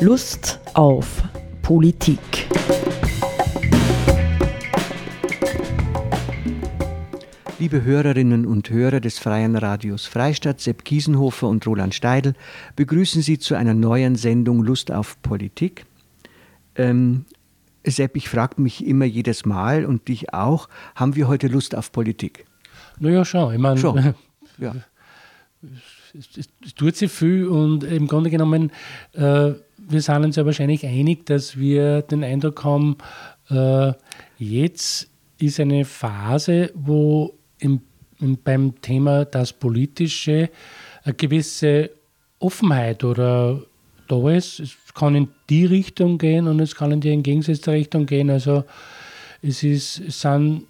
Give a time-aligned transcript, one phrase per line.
[0.00, 1.24] Lust auf
[1.60, 2.20] Politik.
[7.58, 12.34] Liebe Hörerinnen und Hörer des Freien Radios Freistadt, Sepp Kiesenhofer und Roland Steidl
[12.76, 15.84] begrüßen Sie zu einer neuen Sendung Lust auf Politik.
[16.76, 17.24] Ähm,
[17.84, 21.90] Sepp, ich frage mich immer jedes Mal und dich auch, haben wir heute Lust auf
[21.90, 22.46] Politik?
[23.00, 23.52] Naja, schon.
[23.52, 24.14] Ich meine, schon.
[24.58, 24.76] Ja.
[26.14, 28.70] Es, es, es, tut sich viel und im Grunde genommen,
[29.12, 29.54] äh,
[29.88, 32.96] wir sind uns ja wahrscheinlich einig, dass wir den Eindruck haben,
[33.50, 33.92] äh,
[34.38, 37.80] jetzt ist eine Phase, wo im,
[38.20, 40.50] im, beim Thema das Politische
[41.04, 41.90] eine gewisse
[42.38, 43.62] Offenheit oder
[44.08, 44.60] da ist.
[44.60, 48.30] Es kann in die Richtung gehen und es kann in die entgegengesetzte Richtung gehen.
[48.30, 48.64] Also
[49.42, 50.64] es, ist, es sind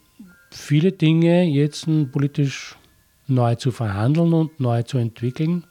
[0.50, 2.76] viele Dinge jetzt politisch
[3.26, 5.64] neu zu verhandeln und neu zu entwickeln.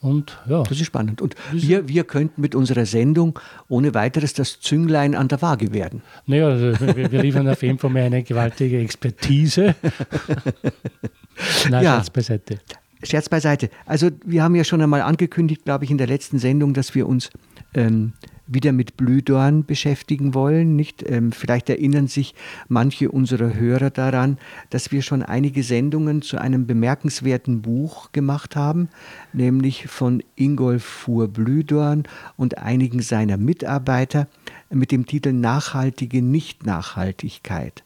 [0.00, 0.62] Und ja.
[0.62, 1.20] Das ist spannend.
[1.20, 6.02] Und wir, wir könnten mit unserer Sendung ohne weiteres das Zünglein an der Waage werden.
[6.26, 9.74] Naja, also wir, wir liefern auf jeden Fall mal eine gewaltige Expertise.
[11.68, 11.94] Nein, ja.
[11.94, 12.60] Scherz beiseite.
[13.02, 13.70] Scherz beiseite.
[13.86, 17.08] Also wir haben ja schon einmal angekündigt, glaube ich, in der letzten Sendung, dass wir
[17.08, 17.30] uns
[17.74, 18.12] ähm,
[18.48, 20.74] wieder mit Blühdorn beschäftigen wollen.
[20.74, 21.08] Nicht?
[21.08, 22.34] Ähm, vielleicht erinnern sich
[22.66, 24.38] manche unserer Hörer daran,
[24.70, 28.88] dass wir schon einige Sendungen zu einem bemerkenswerten Buch gemacht haben,
[29.32, 32.04] nämlich von Ingolf Fuhr Blühdorn
[32.36, 34.26] und einigen seiner Mitarbeiter
[34.70, 37.84] mit dem Titel Nachhaltige Nichtnachhaltigkeit.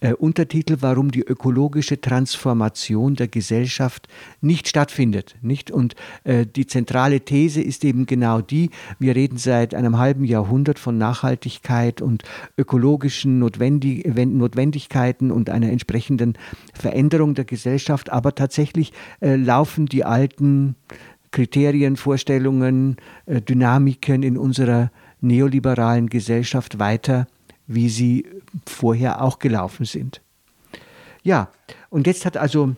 [0.00, 4.06] Äh, Untertitel, warum die ökologische Transformation der Gesellschaft
[4.40, 5.34] nicht stattfindet.
[5.42, 5.72] Nicht?
[5.72, 10.78] Und äh, die zentrale These ist eben genau die, wir reden seit einem halben Jahrhundert
[10.78, 12.22] von Nachhaltigkeit und
[12.56, 16.34] ökologischen Notwendig Notwendigkeiten und einer entsprechenden
[16.74, 20.76] Veränderung der Gesellschaft, aber tatsächlich äh, laufen die alten
[21.32, 27.26] Kriterien, Vorstellungen, äh, Dynamiken in unserer neoliberalen Gesellschaft weiter
[27.68, 28.26] wie sie
[28.66, 30.20] vorher auch gelaufen sind.
[31.22, 31.50] Ja,
[31.90, 32.74] und jetzt hat also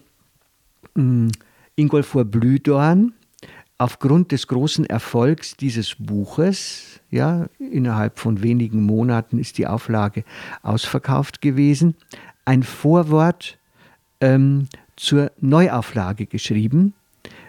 [0.95, 1.33] mh, mm,
[1.77, 3.15] Ingolfur Blühdorn
[3.79, 10.25] aufgrund des großen Erfolgs dieses Buches, ja, innerhalb von wenigen Monaten ist die Auflage
[10.63, 11.95] ausverkauft gewesen,
[12.45, 13.59] ein Vorwort
[14.21, 16.93] ähm, zur Neuauflage geschrieben.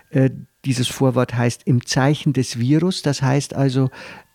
[0.09, 0.29] Äh,
[0.63, 3.89] dieses Vorwort heißt Im Zeichen des Virus, das heißt also,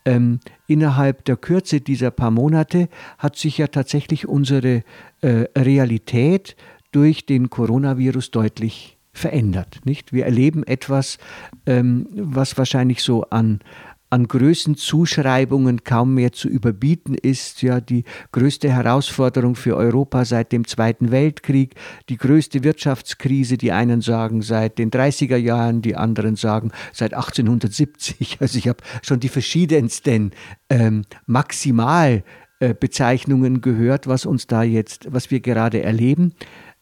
[0.06, 4.82] ähm, innerhalb der Kürze dieser paar Monate hat sich ja tatsächlich unsere
[5.20, 6.56] äh, Realität
[6.92, 9.80] durch den Coronavirus deutlich verändert.
[9.84, 10.12] Nicht?
[10.12, 11.18] Wir erleben etwas,
[11.66, 13.60] ähm, was wahrscheinlich so an,
[14.08, 17.60] an Größenzuschreibungen kaum mehr zu überbieten ist.
[17.62, 21.74] Ja, die größte Herausforderung für Europa seit dem Zweiten Weltkrieg,
[22.08, 28.38] die größte Wirtschaftskrise, die einen sagen seit den 30er Jahren, die anderen sagen seit 1870.
[28.46, 30.30] Also ich habe schon die verschiedensten
[30.70, 36.34] ähm, Maximalbezeichnungen äh, gehört, was uns da jetzt, was wir gerade erleben.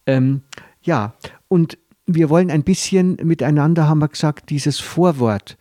[0.07, 0.43] Ähm,
[0.83, 1.15] ja,
[1.49, 5.57] und wir wollen ein bisschen miteinander, haben wir gesagt, dieses Vorwort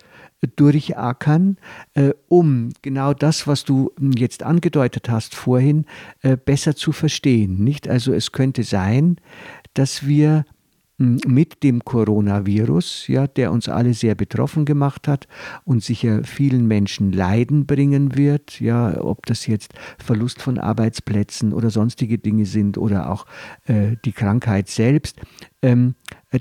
[0.47, 1.57] durchackern,
[1.93, 5.85] äh, um genau das, was du jetzt angedeutet hast vorhin,
[6.21, 7.63] äh, besser zu verstehen.
[7.63, 7.87] Nicht?
[7.87, 9.17] Also es könnte sein,
[9.73, 10.45] dass wir
[10.99, 15.27] hm, mit dem Coronavirus, ja, der uns alle sehr betroffen gemacht hat
[15.65, 21.71] und sicher vielen Menschen Leiden bringen wird, ja, ob das jetzt Verlust von Arbeitsplätzen oder
[21.71, 23.25] sonstige Dinge sind oder auch
[23.65, 25.19] äh, die Krankheit selbst,
[25.63, 25.95] ähm,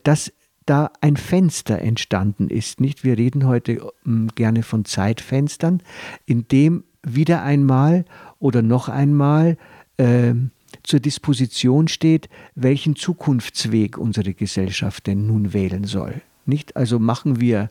[0.05, 0.33] dass
[0.67, 2.81] da ein Fenster entstanden ist.
[2.81, 3.05] Nicht?
[3.05, 5.83] Wir reden heute ähm, gerne von Zeitfenstern,
[6.27, 8.05] in dem wieder einmal
[8.39, 9.57] oder noch einmal
[9.97, 10.35] äh,
[10.83, 16.23] zur Disposition steht, welchen Zukunftsweg unsere Gesellschaft denn nun wählen soll.
[16.47, 16.77] Nicht?
[16.77, 17.71] Also machen wir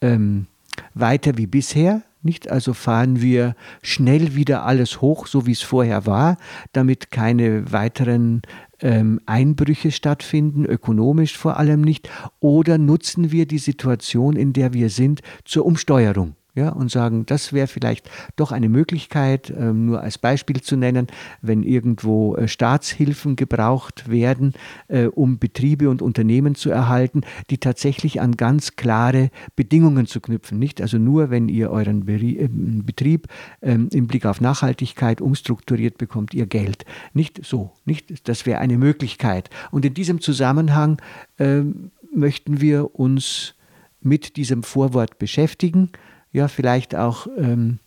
[0.00, 0.46] ähm,
[0.94, 2.50] weiter wie bisher, nicht?
[2.50, 6.36] Also fahren wir schnell wieder alles hoch, so wie es vorher war,
[6.72, 8.42] damit keine weiteren
[8.80, 12.08] ähm, Einbrüche stattfinden, ökonomisch vor allem nicht,
[12.40, 17.52] oder nutzen wir die Situation, in der wir sind, zur Umsteuerung ja, und sagen, das
[17.52, 21.06] wäre vielleicht doch eine Möglichkeit, ähm, nur als Beispiel zu nennen,
[21.42, 24.54] wenn irgendwo äh, Staatshilfen gebraucht werden,
[24.88, 27.20] äh, um Betriebe und Unternehmen zu erhalten,
[27.50, 30.58] die tatsächlich an ganz klare Bedingungen zu knüpfen.
[30.58, 32.48] Nicht also nur, wenn ihr euren äh,
[32.82, 33.28] Betrieb
[33.60, 36.86] ähm, im Blick auf Nachhaltigkeit umstrukturiert bekommt, ihr Geld.
[37.12, 38.26] Nicht so, nicht?
[38.28, 39.50] Das wäre eine Möglichkeit.
[39.70, 41.02] Und in diesem Zusammenhang
[41.38, 43.54] ähm, möchten wir uns
[44.00, 45.90] mit diesem Vorwort beschäftigen
[46.36, 47.78] ja, vielleicht auch ähm,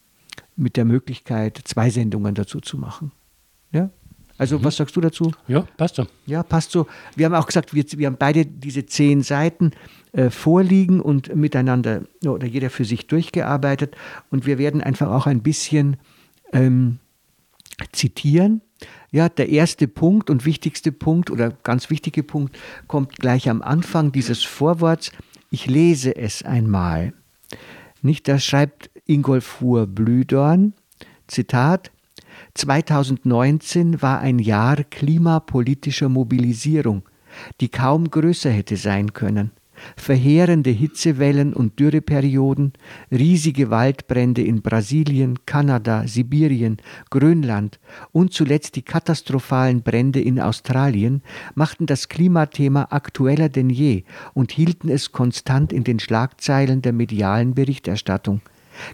[0.56, 3.12] mit der Möglichkeit, zwei Sendungen dazu zu machen.
[3.72, 3.92] Ja?
[4.40, 4.64] Also mhm.
[4.64, 5.32] was sagst du dazu?
[5.48, 6.08] Ja, passt so.
[6.26, 6.88] Ja, passt so.
[7.16, 9.70] Wir haben auch gesagt, wir, wir haben beide diese zehn Seiten
[10.14, 13.96] äh, vorliegen und miteinander oder jeder für sich durchgearbeitet.
[14.32, 15.98] Und wir werden einfach auch ein bisschen
[16.52, 16.98] ähm,
[17.92, 18.62] zitieren.
[19.12, 22.58] Ja, der erste Punkt und wichtigste Punkt oder ganz wichtige Punkt
[22.88, 25.12] kommt gleich am Anfang dieses Vorworts.
[25.52, 27.14] Ich lese es einmal.
[28.02, 30.74] Nicht, da schreibt Ingolfur Blühdorn,
[31.28, 31.92] Zitat,
[32.54, 37.04] 2019 war ein Jahr klimapolitischer Mobilisierung,
[37.60, 39.52] die kaum größer hätte sein können
[39.96, 42.74] verheerende Hitzewellen und Dürreperioden,
[43.12, 46.78] riesige Waldbrände in Brasilien, Kanada, Sibirien,
[47.10, 47.80] Grönland
[48.12, 51.22] und zuletzt die katastrophalen Brände in Australien
[51.56, 54.04] machten das Klimathema aktueller denn je
[54.34, 58.42] und hielten es konstant in den Schlagzeilen der medialen Berichterstattung.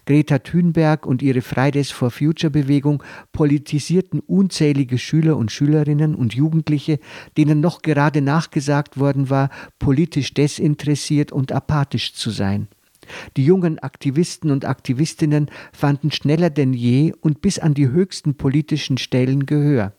[0.06, 7.00] Greta Thunberg und ihre Fridays for Future Bewegung politisierten unzählige Schüler und Schülerinnen und Jugendliche,
[7.38, 9.50] denen noch gerade nachgesagt worden war,
[9.80, 12.68] politisch desinteressiert und apathisch zu sein.
[13.38, 18.98] Die jungen Aktivisten und Aktivistinnen fanden schneller denn je und bis an die höchsten politischen
[18.98, 19.94] Stellen Gehör.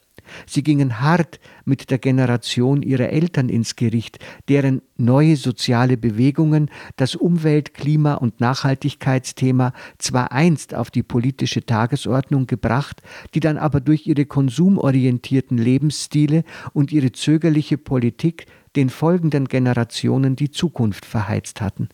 [0.47, 4.19] Sie gingen hart mit der Generation ihrer Eltern ins Gericht,
[4.49, 12.47] deren neue soziale Bewegungen das Umwelt-, Klima- und Nachhaltigkeitsthema zwar einst auf die politische Tagesordnung
[12.47, 13.03] gebracht,
[13.35, 18.47] die dann aber durch ihre konsumorientierten Lebensstile und ihre zögerliche Politik
[18.77, 21.89] den folgenden Generationen die Zukunft verheizt hatten.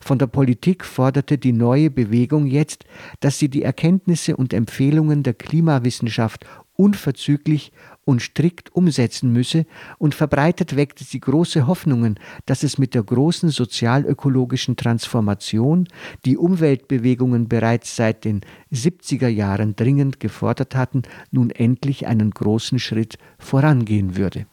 [0.00, 2.84] Von der Politik forderte die neue Bewegung jetzt,
[3.20, 6.44] dass sie die Erkenntnisse und Empfehlungen der Klimawissenschaft
[6.78, 7.72] unverzüglich
[8.04, 9.66] und strikt umsetzen müsse,
[9.98, 15.88] und verbreitet weckte sie große Hoffnungen, dass es mit der großen sozialökologischen Transformation,
[16.24, 18.42] die Umweltbewegungen bereits seit den
[18.72, 21.02] 70er Jahren dringend gefordert hatten,
[21.32, 24.46] nun endlich einen großen Schritt vorangehen würde.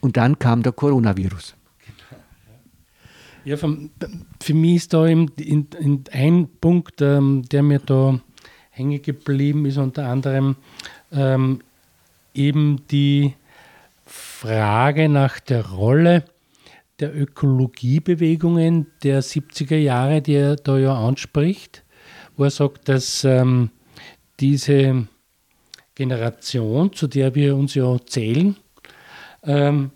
[0.00, 1.54] Und dann kam der Coronavirus.
[3.44, 5.28] Ja, für mich ist da in
[6.12, 8.18] ein Punkt, ähm, der mir da
[8.74, 10.56] hängen geblieben ist, unter anderem
[11.12, 11.60] ähm,
[12.34, 13.34] eben die
[14.04, 16.24] Frage nach der Rolle
[17.00, 21.84] der Ökologiebewegungen der 70er Jahre, die er da ja anspricht,
[22.36, 23.70] wo er sagt, dass ähm,
[24.40, 25.06] diese
[25.94, 28.56] Generation, zu der wir uns ja zählen,
[29.44, 29.92] ähm,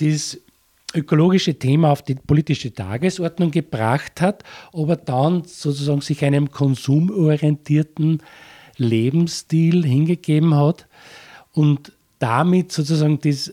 [0.00, 0.42] dies
[0.94, 8.22] ökologische Thema auf die politische Tagesordnung gebracht hat, aber dann sozusagen sich einem konsumorientierten
[8.76, 10.86] Lebensstil hingegeben hat
[11.52, 13.52] und damit sozusagen das,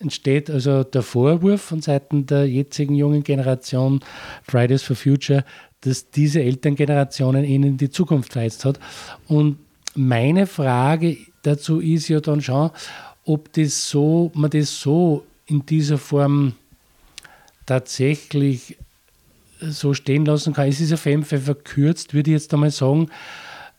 [0.00, 4.00] entsteht also der Vorwurf von Seiten der jetzigen jungen Generation
[4.42, 5.44] Fridays for Future,
[5.82, 8.80] dass diese Elterngenerationen ihnen die Zukunft verheizt hat.
[9.28, 9.58] Und
[9.94, 12.70] meine Frage dazu ist ja dann schon,
[13.24, 16.54] ob das so, man das so in dieser Form
[17.66, 18.76] tatsächlich
[19.60, 20.68] so stehen lassen kann.
[20.68, 23.10] Es ist auf jeden Fall verkürzt, würde ich jetzt einmal sagen.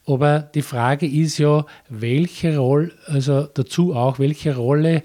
[0.06, 5.04] Aber die Frage ist ja, welche Rolle, also dazu auch, welche Rolle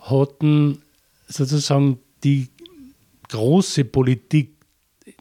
[0.00, 0.82] hatten
[1.28, 2.48] sozusagen die
[3.28, 4.50] große Politik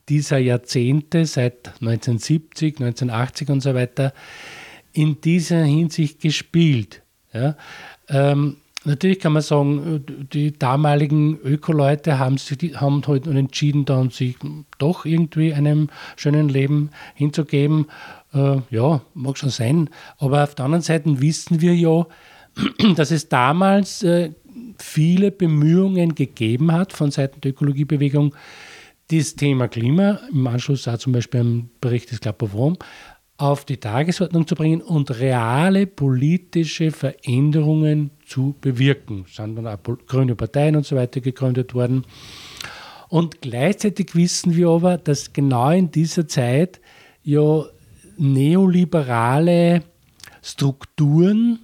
[0.07, 4.13] dieser Jahrzehnte, seit 1970, 1980 und so weiter,
[4.93, 7.03] in dieser Hinsicht gespielt.
[7.33, 7.55] Ja?
[8.07, 14.37] Ähm, Natürlich kann man sagen, die damaligen Ökoleute haben, sich, haben halt entschieden, dann sich
[14.77, 17.87] doch irgendwie einem schönen Leben hinzugeben.
[18.33, 19.89] Äh, ja, mag schon sein.
[20.17, 22.05] Aber auf der anderen Seite wissen wir ja,
[22.95, 24.31] dass es damals äh,
[24.77, 28.33] viele Bemühungen gegeben hat von Seiten der Ökologiebewegung,
[29.11, 32.77] das Thema Klima, im Anschluss auch zum Beispiel am Bericht des Club of Rome,
[33.39, 39.23] auf die Tagesordnung zu bringen und reale politische Veränderungen zu bewirken.
[39.27, 42.05] Es sind dann auch grüne Parteien und so weiter gegründet worden.
[43.07, 46.81] Und gleichzeitig wissen wir aber, dass genau in dieser Zeit
[47.23, 47.63] ja
[48.17, 49.83] neoliberale
[50.43, 51.59] Strukturen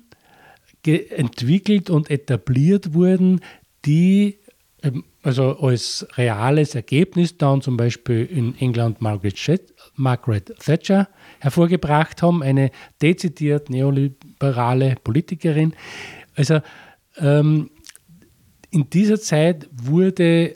[0.86, 3.42] entwickelt und etabliert wurden,
[3.84, 4.40] die
[5.24, 11.08] also als reales Ergebnis dann zum Beispiel in England Margaret, Margaret Thatcher
[11.40, 15.74] hervorgebracht haben, eine dezidiert neoliberale Politikerin.
[16.36, 16.60] Also
[17.18, 17.70] ähm,
[18.72, 20.56] in dieser Zeit wurde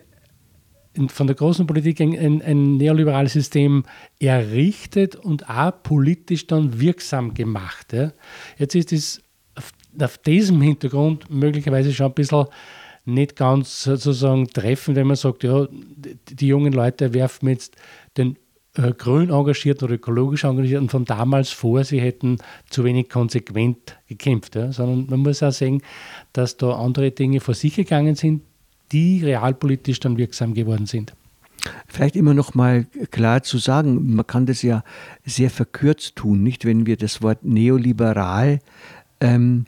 [1.07, 3.83] von der großen Politik ein, ein, neoliberales System
[4.19, 7.93] errichtet und auch politisch dann wirksam gemacht.
[7.93, 8.12] Ja.
[8.57, 9.24] Jetzt ist es
[9.55, 9.71] auf,
[10.01, 12.48] auf diesem Hintergrund möglicherweise schon ein bisschen
[13.13, 17.75] nicht ganz sozusagen treffen, wenn man sagt, ja, die jungen Leute werfen jetzt
[18.17, 18.37] den
[18.75, 22.37] äh, grün engagierten oder ökologisch engagierten von damals vor, sie hätten
[22.69, 24.55] zu wenig konsequent gekämpft.
[24.55, 24.71] Ja?
[24.71, 25.81] Sondern man muss auch sehen,
[26.33, 28.43] dass da andere Dinge vor sich gegangen sind,
[28.91, 31.13] die realpolitisch dann wirksam geworden sind.
[31.87, 34.83] Vielleicht immer noch mal klar zu sagen, man kann das ja
[35.25, 36.63] sehr verkürzt tun, nicht?
[36.65, 38.59] Wenn wir das Wort neoliberal
[39.19, 39.65] ähm,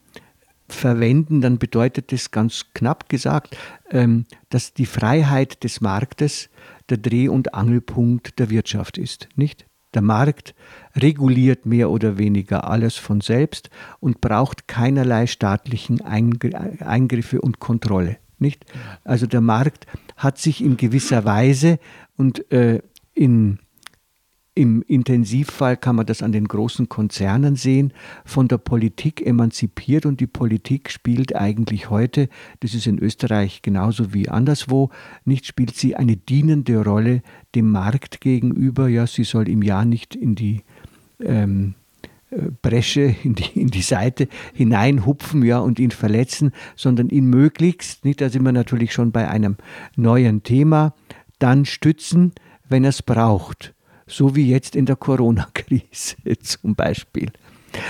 [0.73, 3.57] verwenden, dann bedeutet das ganz knapp gesagt,
[3.89, 6.49] ähm, dass die Freiheit des Marktes
[6.89, 9.65] der Dreh- und Angelpunkt der Wirtschaft ist, nicht?
[9.93, 10.55] Der Markt
[10.95, 18.17] reguliert mehr oder weniger alles von selbst und braucht keinerlei staatlichen Eingriffe und Kontrolle.
[18.39, 18.65] Nicht?
[19.03, 21.77] Also der Markt hat sich in gewisser Weise
[22.15, 22.81] und äh,
[23.13, 23.59] in
[24.53, 27.93] im Intensivfall kann man das an den großen Konzernen sehen,
[28.25, 32.27] von der Politik emanzipiert und die Politik spielt eigentlich heute,
[32.59, 34.89] das ist in Österreich genauso wie anderswo,
[35.23, 37.21] nicht spielt sie eine dienende Rolle
[37.55, 38.89] dem Markt gegenüber.
[38.89, 40.63] Ja, sie soll im Jahr nicht in die
[41.23, 41.75] ähm,
[42.29, 48.03] äh, Bresche, in die, in die Seite hineinhupfen ja, und ihn verletzen, sondern ihn möglichst,
[48.03, 49.55] nicht, da sind wir natürlich schon bei einem
[49.95, 50.93] neuen Thema,
[51.39, 52.33] dann stützen,
[52.67, 53.73] wenn er es braucht
[54.11, 57.31] so wie jetzt in der Corona-Krise zum Beispiel.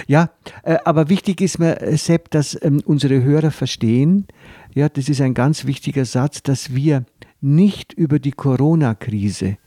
[0.08, 0.30] Ja,
[0.64, 4.28] äh, aber wichtig ist mir, äh, Sepp, dass ähm, unsere Hörer verstehen,
[4.74, 7.06] ja, das ist ein ganz wichtiger Satz, dass wir
[7.42, 9.58] nicht über die Corona-Krise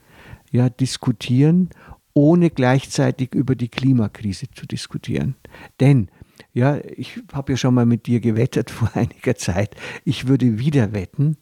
[0.52, 1.70] ja, diskutieren,
[2.14, 5.34] ohne gleichzeitig über die Klimakrise zu diskutieren.
[5.80, 6.08] Denn,
[6.52, 10.92] ja, ich habe ja schon mal mit dir gewettet vor einiger Zeit, ich würde wieder
[10.92, 11.36] wetten,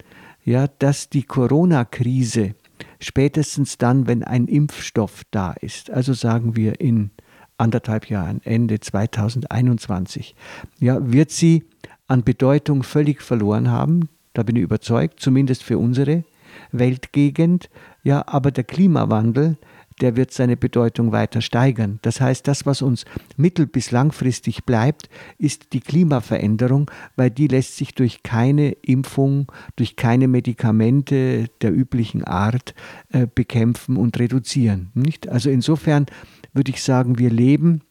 [0.44, 2.54] ja, dass die Corona-Krise
[3.02, 7.10] spätestens dann, wenn ein Impfstoff da ist, also sagen wir in
[7.58, 10.34] anderthalb Jahren, Ende 2021,
[10.78, 11.64] ja, wird sie
[12.06, 14.08] an Bedeutung völlig verloren haben.
[14.32, 16.24] Da bin ich überzeugt, zumindest für unsere
[16.70, 17.70] Weltgegend.
[18.02, 19.56] Ja, aber der Klimawandel
[20.02, 21.98] der wird seine Bedeutung weiter steigern.
[22.02, 23.04] Das heißt, das, was uns
[23.36, 29.96] mittel- bis langfristig bleibt, ist die Klimaveränderung, weil die lässt sich durch keine Impfung, durch
[29.96, 32.74] keine Medikamente der üblichen Art
[33.10, 34.90] äh, bekämpfen und reduzieren.
[34.94, 35.28] Nicht?
[35.28, 36.06] Also insofern
[36.52, 37.82] würde ich sagen, wir leben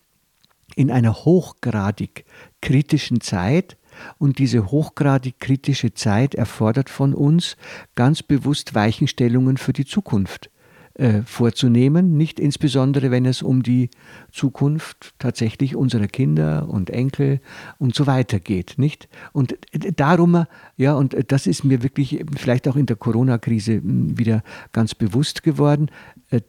[0.75, 2.25] in einer hochgradig
[2.61, 3.77] kritischen Zeit,
[4.17, 7.57] und diese hochgradig kritische Zeit erfordert von uns
[7.95, 10.49] ganz bewusst Weichenstellungen für die Zukunft
[10.95, 13.89] äh, vorzunehmen, nicht insbesondere wenn es um die
[14.31, 17.39] Zukunft tatsächlich unserer Kinder und Enkel
[17.79, 19.07] und so weiter geht, nicht?
[19.31, 19.55] Und
[19.95, 20.45] darum,
[20.77, 24.43] ja, und das ist mir wirklich vielleicht auch in der Corona-Krise hm, wieder
[24.73, 25.89] ganz bewusst geworden,
[26.29, 26.41] äh,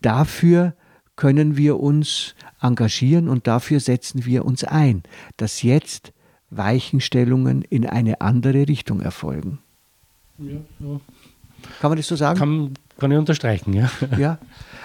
[0.00, 0.74] dafür
[1.16, 5.02] können wir uns engagieren und dafür setzen wir uns ein,
[5.36, 6.12] dass jetzt
[6.48, 9.58] Weichenstellungen in eine andere Richtung erfolgen.
[10.38, 11.00] Ja, so.
[11.80, 12.38] Kann man das so sagen?
[12.38, 13.90] Kann, kann ich unterstreichen, ja.
[14.16, 14.38] Ja,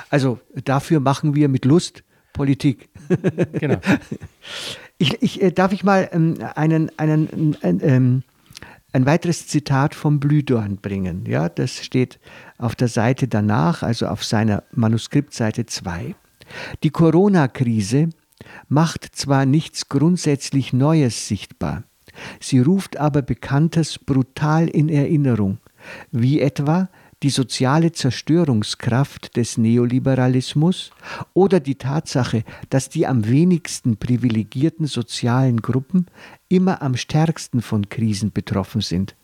[0.10, 2.04] also dafür machen wir mit Lust
[2.34, 2.90] Politik.
[3.54, 3.80] Genau.
[4.98, 8.24] Ich, ich, äh, darf ich mal ähm, einen, einen, ein, ähm,
[8.94, 11.26] ein weiteres Zitat vom Blühdorn bringen.
[11.26, 12.18] Ja, das steht
[12.58, 16.16] auf der Seite danach, also auf seiner Manuskriptseite 2.
[16.84, 18.08] Die Corona-Krise
[18.70, 21.84] macht zwar nichts grundsätzlich Neues sichtbar,
[22.40, 25.58] sie ruft aber Bekanntes brutal in Erinnerung,
[26.12, 26.88] wie etwa
[27.26, 30.92] die soziale Zerstörungskraft des Neoliberalismus
[31.34, 36.06] oder die Tatsache, dass die am wenigsten privilegierten sozialen Gruppen
[36.50, 39.16] immer am stärksten von Krisen betroffen sind.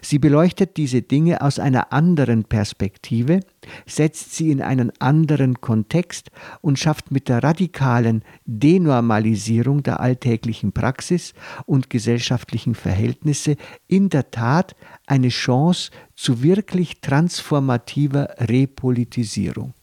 [0.00, 3.40] Sie beleuchtet diese Dinge aus einer anderen Perspektive,
[3.86, 6.30] setzt sie in einen anderen Kontext
[6.60, 11.34] und schafft mit der radikalen Denormalisierung der alltäglichen Praxis
[11.66, 13.56] und gesellschaftlichen Verhältnisse
[13.86, 19.74] in der Tat eine Chance zu wirklich transformativer Repolitisierung.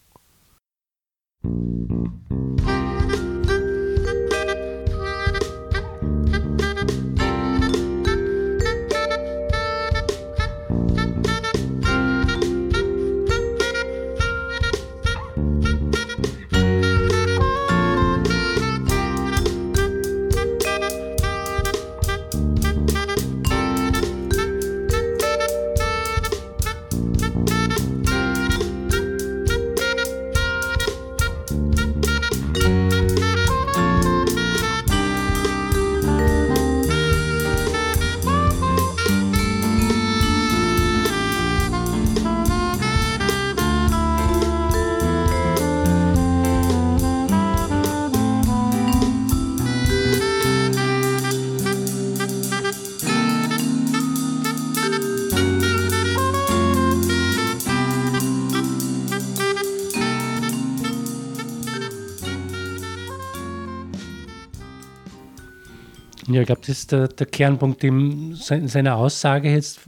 [66.34, 69.82] Ja, ich glaube, das ist der, der Kernpunkt in seiner Aussage jetzt,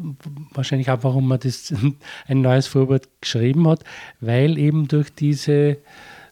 [0.51, 1.73] wahrscheinlich auch, warum man das
[2.27, 3.83] ein neues Vorwort geschrieben hat,
[4.21, 5.77] weil eben durch diese,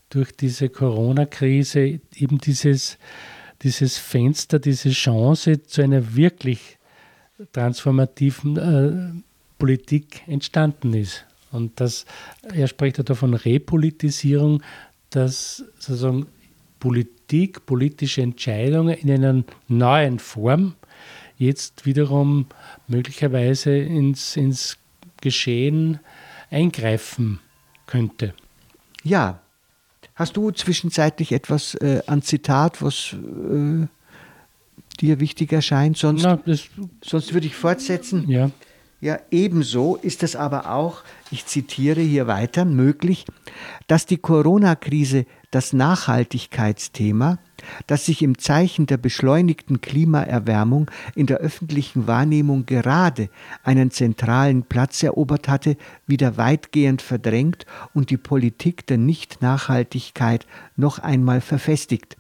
[0.10, 3.00] durch diese Corona-Krise eben dieses,
[3.63, 6.77] dieses Fenster, diese Chance zu einer wirklich
[7.51, 9.22] transformativen äh,
[9.58, 11.25] Politik entstanden ist.
[11.51, 12.05] Und das,
[12.53, 14.62] er spricht ja davon Repolitisierung,
[15.10, 16.27] dass sozusagen
[16.79, 17.23] Politik,
[17.66, 20.75] politische Entscheidungen in einer neuen Form
[21.38, 22.46] jetzt wiederum
[22.88, 24.78] möglicherweise ins, ins
[25.22, 26.00] Geschehen
[26.50, 27.40] eingreifen
[27.88, 28.34] könnte.
[29.04, 29.40] Ja.
[30.16, 33.88] Hast du zwischenzeitlich etwas äh, an Zitat, was äh,
[35.00, 35.98] dir wichtig erscheint?
[35.98, 36.40] Sonst, Na,
[37.02, 38.30] sonst würde ich fortsetzen.
[38.30, 38.52] Ja.
[39.02, 43.25] Ja, ebenso ist es aber auch, ich zitiere hier weiter, möglich,
[43.88, 47.38] dass die Corona-Krise das Nachhaltigkeitsthema,
[47.86, 53.29] das sich im Zeichen der beschleunigten Klimaerwärmung in der öffentlichen Wahrnehmung gerade
[53.63, 61.39] einen zentralen Platz erobert hatte, wieder weitgehend verdrängt und die Politik der Nicht-Nachhaltigkeit noch einmal
[61.39, 62.17] verfestigt.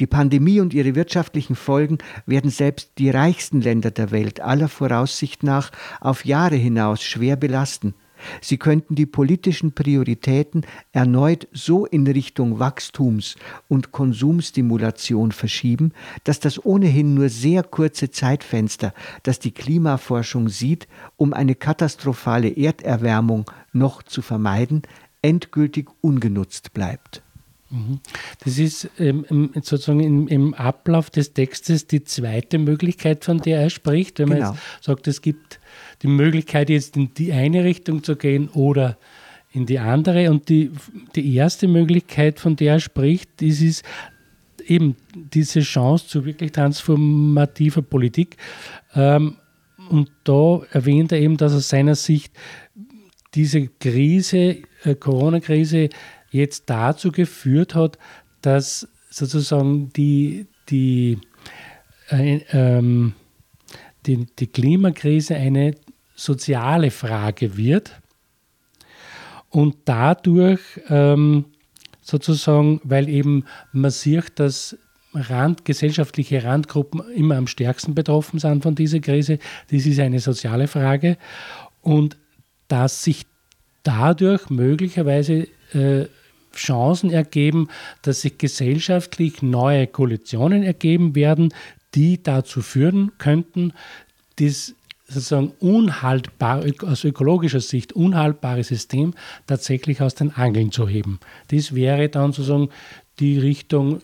[0.00, 5.42] Die Pandemie und ihre wirtschaftlichen Folgen werden selbst die reichsten Länder der Welt aller Voraussicht
[5.42, 7.94] nach auf Jahre hinaus schwer belasten.
[8.40, 10.62] Sie könnten die politischen Prioritäten
[10.92, 13.36] erneut so in Richtung Wachstums-
[13.68, 15.92] und Konsumstimulation verschieben,
[16.24, 23.50] dass das ohnehin nur sehr kurze Zeitfenster, das die Klimaforschung sieht, um eine katastrophale Erderwärmung
[23.72, 24.82] noch zu vermeiden,
[25.22, 27.22] endgültig ungenutzt bleibt.
[27.72, 28.00] Mhm.
[28.44, 33.70] Das ist ähm, sozusagen im, im, Ablauf des Textes die zweite Möglichkeit, von der er
[33.70, 34.18] spricht.
[34.18, 34.52] Wenn man genau.
[34.52, 35.58] jetzt sagt, es gibt
[36.02, 38.98] die Möglichkeit, jetzt in die eine Richtung zu gehen oder
[39.52, 40.30] in die andere.
[40.30, 40.70] Und die,
[41.14, 43.84] die erste Möglichkeit, von der er spricht, ist, ist
[44.66, 48.36] eben diese Chance zu wirklich transformativer Politik.
[48.94, 49.36] Ähm,
[49.88, 52.32] und da erwähnt er eben, dass aus seiner Sicht
[53.34, 55.88] diese Krise, äh, Corona-Krise,
[56.32, 57.98] jetzt dazu geführt hat,
[58.40, 61.18] dass sozusagen die, die,
[62.08, 63.14] äh, ähm,
[64.06, 65.74] die, die Klimakrise eine
[66.14, 68.00] soziale Frage wird
[69.50, 71.44] und dadurch ähm,
[72.00, 74.76] sozusagen, weil eben man sieht, dass
[75.14, 79.38] Rand, gesellschaftliche Randgruppen immer am stärksten betroffen sind von dieser Krise,
[79.70, 81.18] das ist eine soziale Frage.
[81.82, 82.16] Und
[82.68, 83.26] dass sich
[83.82, 86.06] dadurch möglicherweise äh,
[86.56, 87.68] Chancen ergeben,
[88.02, 91.52] dass sich gesellschaftlich neue Koalitionen ergeben werden,
[91.94, 93.72] die dazu führen könnten,
[94.36, 94.74] das
[95.06, 99.14] sozusagen unhaltbar, aus ökologischer Sicht unhaltbare System
[99.46, 101.20] tatsächlich aus den Angeln zu heben.
[101.48, 102.70] Das wäre dann sozusagen
[103.18, 104.00] die Richtung äh,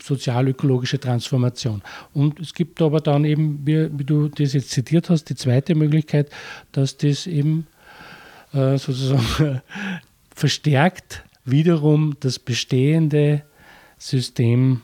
[0.00, 1.82] sozial-ökologische Transformation.
[2.14, 6.30] Und es gibt aber dann eben, wie, du das jetzt zitiert hast, die zweite Möglichkeit,
[6.70, 7.66] dass das eben
[8.52, 9.60] äh, sozusagen
[10.34, 13.42] verstärkt wiederum das bestehende
[13.98, 14.82] System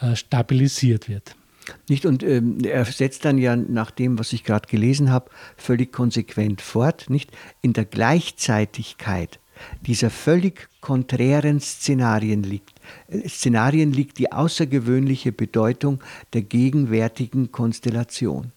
[0.00, 1.36] äh, stabilisiert wird.
[1.88, 2.06] Nicht?
[2.06, 6.60] Und ähm, er setzt dann ja nach dem, was ich gerade gelesen habe, völlig konsequent
[6.60, 7.32] fort, nicht?
[7.60, 9.40] In der Gleichzeitigkeit
[9.86, 12.80] dieser völlig konträren Szenarien liegt.
[13.08, 16.00] Äh, Szenarien liegt die außergewöhnliche Bedeutung
[16.32, 18.52] der gegenwärtigen Konstellation.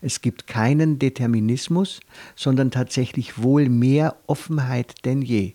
[0.00, 2.00] Es gibt keinen Determinismus,
[2.36, 5.54] sondern tatsächlich wohl mehr Offenheit denn je.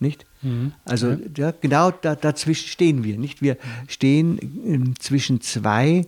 [0.00, 0.26] Nicht?
[0.42, 0.72] Mhm.
[0.84, 1.52] Also ja.
[1.60, 3.18] genau da, dazwischen stehen wir.
[3.18, 3.42] Nicht?
[3.42, 3.56] Wir
[3.88, 6.06] stehen ähm, zwischen zwei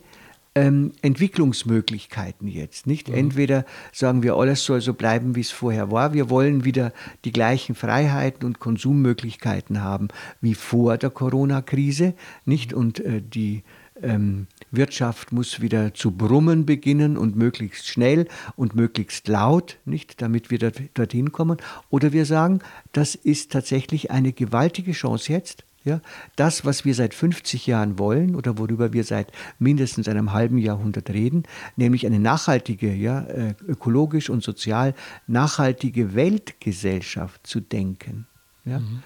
[0.55, 2.87] ähm, Entwicklungsmöglichkeiten jetzt.
[2.87, 3.09] Nicht?
[3.09, 3.15] Mhm.
[3.15, 6.13] Entweder sagen wir, alles soll so bleiben, wie es vorher war.
[6.13, 6.93] Wir wollen wieder
[7.25, 10.09] die gleichen Freiheiten und Konsummöglichkeiten haben
[10.41, 12.15] wie vor der Corona-Krise.
[12.45, 12.73] Nicht?
[12.73, 13.63] Und äh, die
[14.03, 20.51] ähm, Wirtschaft muss wieder zu brummen beginnen und möglichst schnell und möglichst laut, nicht, damit
[20.51, 21.59] wir dort, dorthin kommen.
[21.91, 22.61] Oder wir sagen,
[22.93, 25.65] das ist tatsächlich eine gewaltige Chance jetzt.
[25.83, 26.03] Ja,
[26.37, 31.09] das, was wir seit 50 Jahren wollen oder worüber wir seit mindestens einem halben Jahrhundert
[31.09, 31.45] reden,
[31.77, 34.95] nämlich eine nachhaltige, ja, äh, ökologisch und sozial
[35.27, 38.27] nachhaltige Weltgesellschaft zu denken,
[38.67, 39.03] ja, mhm.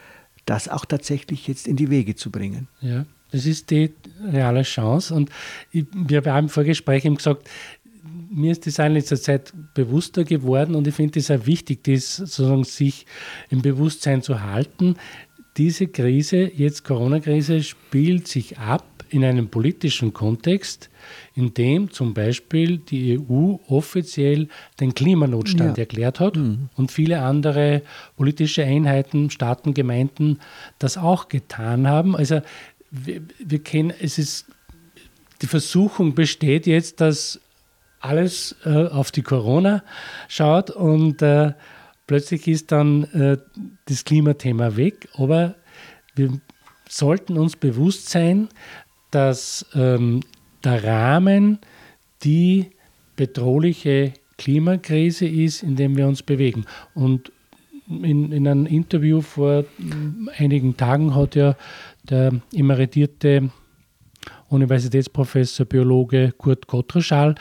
[0.46, 2.66] das auch tatsächlich jetzt in die Wege zu bringen.
[2.80, 3.06] Ja.
[3.30, 3.92] Das ist die
[4.32, 5.14] reale Chance.
[5.14, 5.30] Und
[5.72, 7.48] ich, wir haben im Vorgespräch eben gesagt,
[8.30, 12.16] mir ist das in letzter Zeit bewusster geworden und ich finde es auch wichtig, das
[12.16, 13.06] sozusagen sich
[13.48, 14.96] im Bewusstsein zu halten.
[15.56, 18.84] Diese Krise, jetzt Corona-Krise, spielt sich ab
[19.14, 20.90] in einem politischen Kontext,
[21.34, 24.48] in dem zum Beispiel die EU offiziell
[24.80, 25.82] den Klimanotstand ja.
[25.82, 26.68] erklärt hat mhm.
[26.76, 27.82] und viele andere
[28.16, 30.40] politische Einheiten, Staaten, Gemeinden
[30.80, 32.16] das auch getan haben.
[32.16, 32.40] Also
[32.94, 34.46] wir, wir kennen, es ist
[35.42, 37.40] die Versuchung besteht jetzt, dass
[38.00, 39.82] alles äh, auf die Corona
[40.28, 41.52] schaut und äh,
[42.06, 43.38] plötzlich ist dann äh,
[43.86, 45.08] das Klimathema weg.
[45.14, 45.56] Aber
[46.14, 46.40] wir
[46.88, 48.48] sollten uns bewusst sein,
[49.10, 50.20] dass ähm,
[50.62, 51.58] der Rahmen
[52.22, 52.70] die
[53.16, 56.64] bedrohliche Klimakrise ist, in dem wir uns bewegen.
[56.94, 57.32] Und
[57.88, 59.64] in, in einem Interview vor
[60.38, 61.56] einigen Tagen hat ja
[62.08, 63.50] der emeritierte
[64.48, 67.34] Universitätsprofessor Biologe Kurt Gottreschall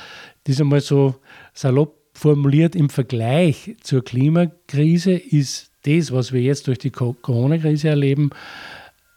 [0.45, 1.15] das einmal so
[1.53, 8.29] salopp formuliert im Vergleich zur Klimakrise ist das, was wir jetzt durch die Corona-Krise erleben,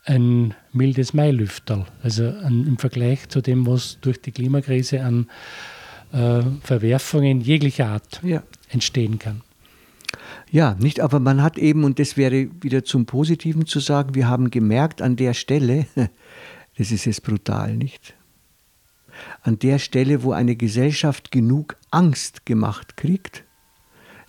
[0.04, 1.84] ein mildes Mailüfterl.
[2.02, 5.28] Also an, im Vergleich zu dem, was durch die Klimakrise an
[6.12, 8.42] äh, Verwerfungen jeglicher Art ja.
[8.68, 9.42] entstehen kann.
[10.56, 14.26] Ja, nicht, aber man hat eben, und das wäre wieder zum Positiven zu sagen, wir
[14.26, 15.84] haben gemerkt an der Stelle,
[16.78, 18.14] das ist jetzt brutal, nicht?
[19.42, 23.44] An der Stelle, wo eine Gesellschaft genug Angst gemacht kriegt,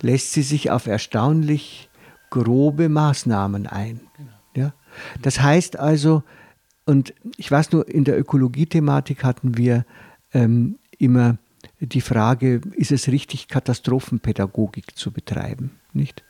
[0.02, 1.90] lässt sie sich auf erstaunlich
[2.30, 4.02] grobe Maßnahmen ein.
[4.54, 4.74] Ja?
[5.22, 6.24] Das heißt also,
[6.86, 9.86] und ich weiß nur, in der Ökologiethematik hatten wir
[10.34, 11.38] ähm, immer
[11.80, 15.72] die Frage, ist es richtig, Katastrophenpädagogik zu betreiben?
[15.94, 16.24] Nicht?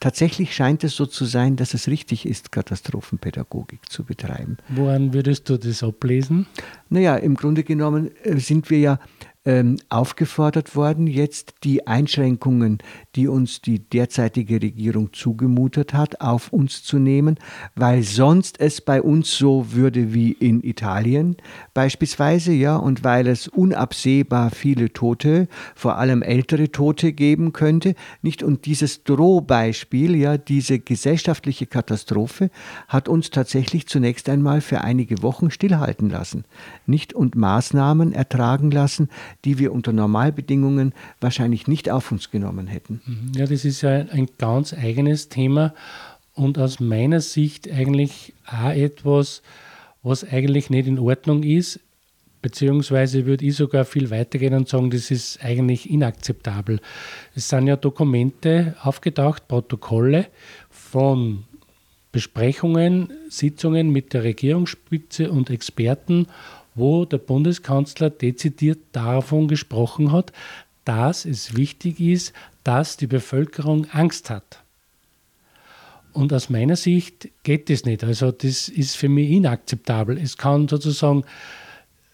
[0.00, 4.58] Tatsächlich scheint es so zu sein, dass es richtig ist, Katastrophenpädagogik zu betreiben.
[4.68, 6.46] Woran würdest du das ablesen?
[6.88, 8.98] Naja, im Grunde genommen äh, sind wir ja
[9.44, 12.78] ähm, aufgefordert worden, jetzt die Einschränkungen,
[13.16, 17.38] die uns die derzeitige Regierung zugemutet hat, auf uns zu nehmen,
[17.76, 21.36] weil sonst es bei uns so würde wie in Italien
[21.74, 28.42] beispielsweise, ja, und weil es unabsehbar viele Tote, vor allem ältere Tote geben könnte, nicht?
[28.42, 32.50] Und dieses Drohbeispiel, ja, diese gesellschaftliche Katastrophe
[32.88, 36.44] hat uns tatsächlich zunächst einmal für einige Wochen stillhalten lassen,
[36.86, 37.12] nicht?
[37.12, 39.08] Und Maßnahmen ertragen lassen,
[39.44, 43.00] die wir unter Normalbedingungen wahrscheinlich nicht auf uns genommen hätten.
[43.06, 43.32] Mhm.
[43.36, 45.74] Ja, das ist ja ein ganz eigenes Thema
[46.34, 49.42] und aus meiner Sicht eigentlich auch etwas,
[50.02, 51.80] was eigentlich nicht in Ordnung ist,
[52.42, 56.80] beziehungsweise würde ich sogar viel weitergehen und sagen, das ist eigentlich inakzeptabel.
[57.34, 60.26] Es sind ja Dokumente aufgetaucht, Protokolle
[60.68, 61.44] von
[62.12, 66.26] Besprechungen, Sitzungen mit der Regierungsspitze und Experten
[66.74, 70.32] wo der Bundeskanzler dezidiert davon gesprochen hat,
[70.84, 74.62] dass es wichtig ist, dass die Bevölkerung Angst hat.
[76.12, 78.04] Und aus meiner Sicht geht das nicht.
[78.04, 80.16] Also das ist für mich inakzeptabel.
[80.16, 81.24] Es kann sozusagen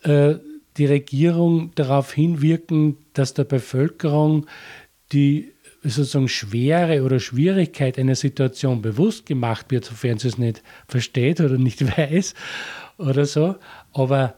[0.02, 0.37] äh,
[0.76, 4.46] die Regierung darauf hinwirken, dass der Bevölkerung
[5.12, 5.52] die
[5.83, 11.59] sozusagen Schwere oder Schwierigkeit einer Situation bewusst gemacht wird, sofern sie es nicht versteht oder
[11.59, 12.35] nicht weiß
[12.98, 13.56] oder so.
[13.92, 14.35] Aber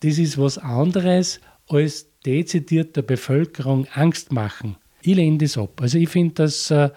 [0.00, 4.76] das ist was anderes als dezidiert der Bevölkerung Angst machen.
[5.02, 5.80] Ich lehne das ab.
[5.80, 6.90] Also ich finde, dass äh,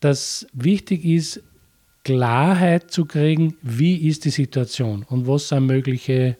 [0.00, 1.42] das wichtig ist,
[2.04, 6.36] Klarheit zu kriegen, wie ist die Situation und was sind mögliche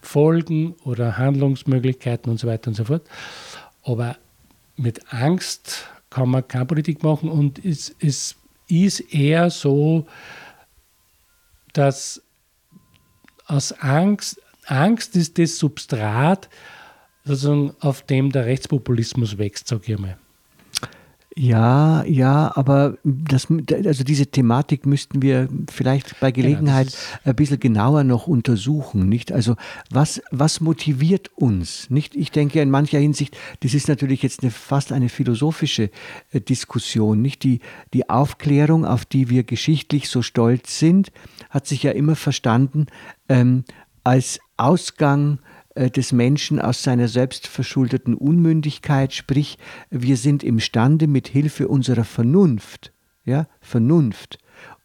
[0.00, 3.06] Folgen oder Handlungsmöglichkeiten und so weiter und so fort.
[3.84, 4.16] Aber
[4.76, 8.36] mit Angst kann man keine Politik machen und es, es
[8.68, 10.06] ist eher so,
[11.72, 12.22] dass
[13.46, 16.48] aus Angst Angst ist das Substrat,
[17.24, 20.16] sozusagen, auf dem der Rechtspopulismus wächst, sage ich mal.
[21.34, 23.48] Ja, ja, aber das,
[23.86, 29.32] also diese Thematik müssten wir vielleicht bei Gelegenheit genau, ein bisschen genauer noch untersuchen, nicht?
[29.32, 29.56] Also
[29.90, 32.14] was, was motiviert uns, nicht?
[32.16, 35.90] Ich denke in mancher Hinsicht, das ist natürlich jetzt eine, fast eine philosophische
[36.32, 37.44] äh, Diskussion, nicht?
[37.44, 37.60] Die,
[37.94, 41.12] die Aufklärung, auf die wir geschichtlich so stolz sind,
[41.48, 42.88] hat sich ja immer verstanden
[43.30, 43.64] ähm,
[44.04, 45.38] als Ausgang
[45.74, 49.58] des Menschen aus seiner selbstverschuldeten Unmündigkeit, sprich,
[49.90, 52.92] wir sind imstande, mit Hilfe unserer Vernunft,
[53.24, 54.38] ja, Vernunft,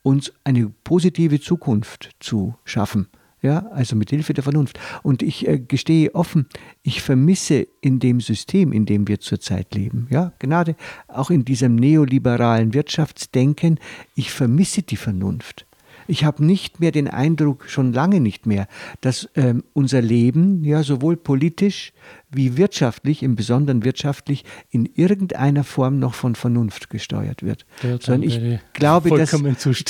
[0.04, 3.08] uns eine positive Zukunft zu schaffen.
[3.43, 4.80] Ja, also mit Hilfe der Vernunft.
[5.04, 6.47] Und ich äh, gestehe offen,
[6.82, 10.76] ich vermisse in dem System, in dem wir zurzeit leben, ja, gerade
[11.08, 13.80] auch in diesem neoliberalen Wirtschaftsdenken,
[14.15, 15.67] ich vermisse die Vernunft.
[16.08, 18.67] Ich habe nicht mehr den Eindruck, schon lange nicht mehr,
[19.02, 21.93] dass ähm, unser Leben, ja, sowohl politisch
[22.30, 27.65] wie wirtschaftlich, im Besonderen wirtschaftlich, in irgendeiner Form noch von Vernunft gesteuert wird.
[27.84, 29.32] Ja, Sondern ich glaube, dass,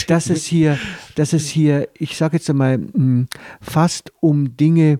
[0.08, 0.78] dass, es hier,
[1.16, 3.28] dass es hier, ich sage jetzt einmal, hm,
[3.62, 5.00] fast um Dinge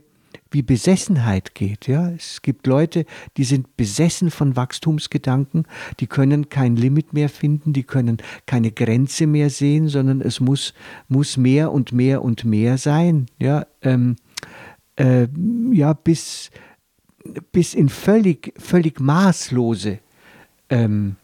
[0.52, 1.88] wie Besessenheit geht.
[1.88, 2.10] Ja?
[2.10, 3.06] Es gibt Leute,
[3.38, 5.66] die sind besessen von Wachstumsgedanken,
[6.00, 10.74] die können kein Limit mehr finden, die können keine Grenze mehr sehen, sondern es muss,
[11.08, 13.28] muss mehr und mehr und mehr sein.
[13.40, 13.66] Ja?
[13.82, 14.16] Ähm,
[14.98, 15.28] äh,
[15.72, 16.50] ja, bis,
[17.52, 20.00] bis in völlig, völlig maßlose
[20.70, 21.16] ähm,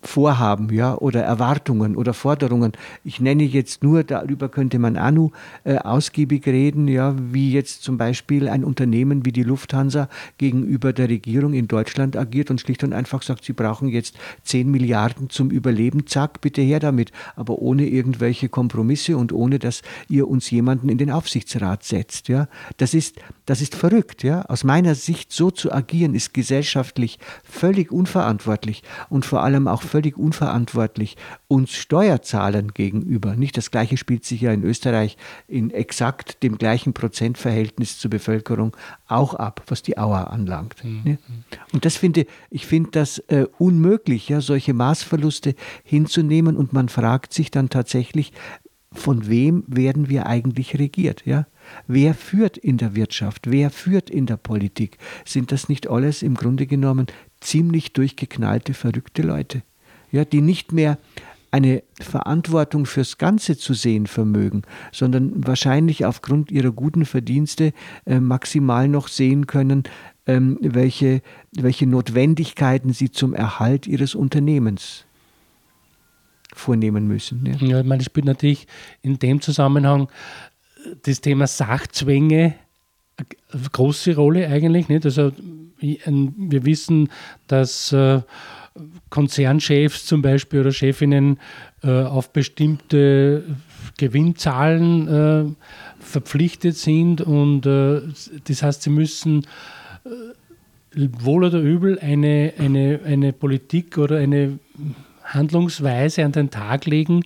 [0.00, 2.72] Vorhaben ja, oder Erwartungen oder Forderungen.
[3.02, 5.32] Ich nenne jetzt nur, darüber könnte man auch
[5.64, 11.08] äh, ausgiebig reden, ja, wie jetzt zum Beispiel ein Unternehmen wie die Lufthansa gegenüber der
[11.08, 15.50] Regierung in Deutschland agiert und schlicht und einfach sagt, sie brauchen jetzt 10 Milliarden zum
[15.50, 20.88] Überleben, zack, bitte her damit, aber ohne irgendwelche Kompromisse und ohne, dass ihr uns jemanden
[20.88, 22.28] in den Aufsichtsrat setzt.
[22.28, 22.48] Ja.
[22.76, 24.22] Das, ist, das ist verrückt.
[24.22, 24.42] Ja.
[24.42, 30.16] Aus meiner Sicht so zu agieren, ist gesellschaftlich völlig unverantwortlich und vor allem auch völlig
[30.16, 31.16] unverantwortlich
[31.48, 33.34] uns Steuerzahlern gegenüber.
[33.34, 38.76] Nicht das Gleiche spielt sich ja in Österreich in exakt dem gleichen Prozentverhältnis zur Bevölkerung
[39.06, 40.84] auch ab, was die Auer anlangt.
[40.84, 41.18] Mhm.
[41.72, 47.32] Und das finde ich finde das äh, unmöglich, ja, solche Maßverluste hinzunehmen und man fragt
[47.32, 48.32] sich dann tatsächlich,
[48.92, 51.46] von wem werden wir eigentlich regiert, ja?
[51.86, 53.50] Wer führt in der Wirtschaft?
[53.50, 54.96] Wer führt in der Politik?
[55.24, 57.06] Sind das nicht alles im Grunde genommen
[57.40, 59.62] ziemlich durchgeknallte, verrückte Leute?
[60.10, 60.98] Ja, die nicht mehr
[61.50, 67.72] eine Verantwortung fürs Ganze zu sehen vermögen, sondern wahrscheinlich aufgrund ihrer guten Verdienste
[68.06, 69.84] äh, maximal noch sehen können,
[70.26, 75.06] ähm, welche, welche Notwendigkeiten sie zum Erhalt ihres Unternehmens
[76.52, 77.46] vornehmen müssen.
[77.46, 78.66] Ja, ja ich meine, spielt natürlich
[79.00, 80.08] in dem Zusammenhang
[80.84, 82.54] äh, das Thema Sachzwänge
[83.16, 84.88] eine große Rolle eigentlich.
[84.88, 85.04] Nicht?
[85.04, 85.32] Also
[85.80, 87.08] wir wissen,
[87.46, 88.20] dass äh,
[89.10, 91.38] Konzernchefs zum Beispiel oder Chefinnen
[91.82, 93.44] äh, auf bestimmte
[93.96, 95.44] Gewinnzahlen äh,
[96.00, 98.02] verpflichtet sind und äh,
[98.44, 99.46] das heißt, sie müssen
[100.04, 104.58] äh, wohl oder übel eine, eine, eine Politik oder eine
[105.34, 107.24] Handlungsweise an den Tag legen,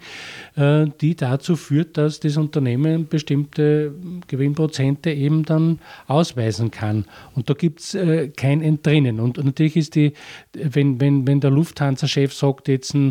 [0.56, 3.94] äh, die dazu führt, dass das Unternehmen bestimmte
[4.26, 7.06] Gewinnprozente eben dann ausweisen kann.
[7.34, 9.20] Und da gibt es äh, kein Entrinnen.
[9.20, 10.12] Und natürlich ist die,
[10.52, 13.08] wenn, wenn, wenn der Lufthansa-Chef sagt jetzt, äh,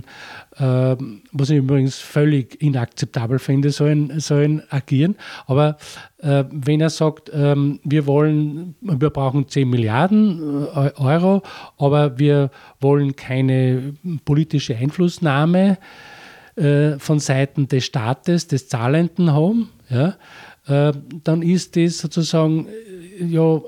[0.58, 5.16] was ich übrigens völlig inakzeptabel finde, so ein, so ein Agieren,
[5.48, 5.78] aber
[6.22, 11.42] äh, wenn er sagt, ähm, wir wollen, wir brauchen 10 Milliarden äh, Euro,
[11.78, 15.78] aber wir wollen keine politische Einflussnahme
[16.56, 20.16] äh, von Seiten des Staates, des Zahlenden haben, ja,
[21.24, 22.68] dann ist das sozusagen
[23.20, 23.60] ja,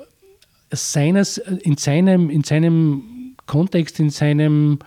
[0.71, 4.77] seines, in, seinem, in seinem Kontext, in seinem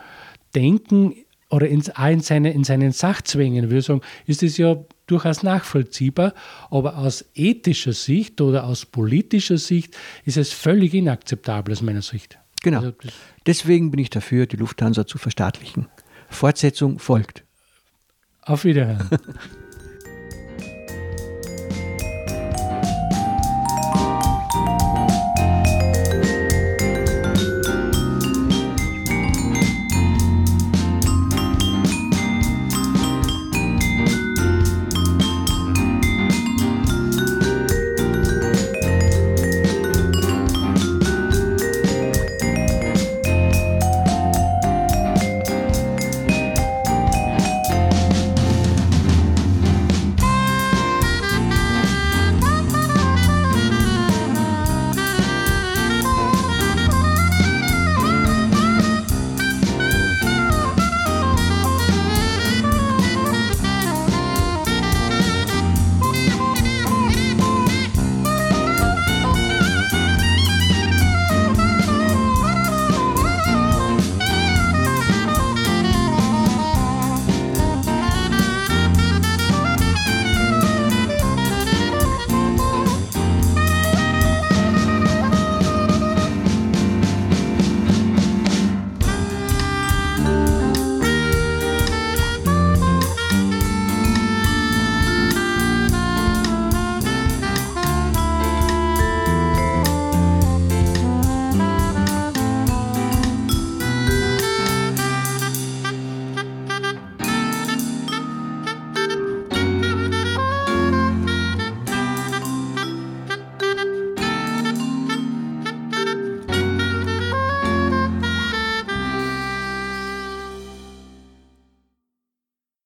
[0.55, 1.15] Denken
[1.51, 4.77] oder in, auch in, seine, in seinen Sachzwängen, würde ich sagen, ist es ja
[5.07, 6.35] durchaus nachvollziehbar,
[6.71, 12.39] aber aus ethischer Sicht oder aus politischer Sicht ist es völlig inakzeptabel aus meiner Sicht.
[12.63, 12.79] Genau.
[12.79, 12.93] Also
[13.47, 15.89] Deswegen bin ich dafür, die Lufthansa zu verstaatlichen.
[16.29, 17.45] Fortsetzung folgt.
[18.43, 19.09] Auf Wiederhören.